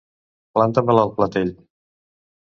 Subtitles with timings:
[0.57, 1.51] Planta-me-la al clatell!